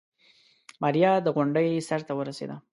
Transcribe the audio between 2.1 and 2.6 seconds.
ورسېده.